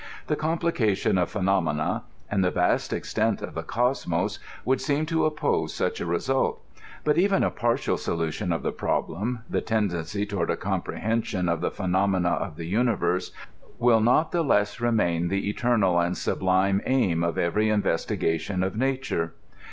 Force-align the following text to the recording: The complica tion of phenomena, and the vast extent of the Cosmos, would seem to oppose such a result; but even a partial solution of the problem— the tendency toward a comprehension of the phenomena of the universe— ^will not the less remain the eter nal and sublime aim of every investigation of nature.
The 0.25 0.35
complica 0.35 0.97
tion 0.97 1.19
of 1.19 1.29
phenomena, 1.29 2.01
and 2.31 2.43
the 2.43 2.49
vast 2.49 2.91
extent 2.91 3.43
of 3.43 3.53
the 3.53 3.61
Cosmos, 3.61 4.39
would 4.65 4.81
seem 4.81 5.05
to 5.05 5.25
oppose 5.27 5.75
such 5.75 6.01
a 6.01 6.07
result; 6.07 6.59
but 7.03 7.19
even 7.19 7.43
a 7.43 7.51
partial 7.51 7.97
solution 7.97 8.51
of 8.51 8.63
the 8.63 8.71
problem— 8.71 9.41
the 9.47 9.61
tendency 9.61 10.25
toward 10.25 10.49
a 10.49 10.57
comprehension 10.57 11.47
of 11.47 11.61
the 11.61 11.69
phenomena 11.69 12.29
of 12.29 12.55
the 12.55 12.65
universe— 12.65 13.29
^will 13.79 14.03
not 14.03 14.31
the 14.31 14.41
less 14.43 14.81
remain 14.81 15.27
the 15.27 15.53
eter 15.53 15.79
nal 15.79 15.99
and 15.99 16.17
sublime 16.17 16.81
aim 16.87 17.21
of 17.23 17.37
every 17.37 17.69
investigation 17.69 18.63
of 18.63 18.75
nature. 18.75 19.33